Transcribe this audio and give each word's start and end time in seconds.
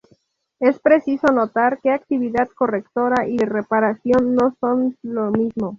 Es 0.59 0.79
preciso 0.79 1.27
notar 1.27 1.79
que 1.79 1.91
actividad 1.91 2.49
correctora 2.55 3.27
y 3.27 3.37
de 3.37 3.45
reparación 3.45 4.33
no 4.33 4.51
son 4.59 4.97
lo 5.03 5.29
mismo. 5.29 5.69